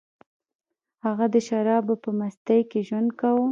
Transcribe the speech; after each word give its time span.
هغه 1.05 1.25
د 1.33 1.35
شرابو 1.47 1.93
په 2.03 2.09
مستۍ 2.19 2.61
کې 2.69 2.79
ژوند 2.87 3.09
کاوه 3.19 3.45